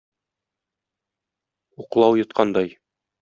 [1.83, 2.69] Уклау йоткандай.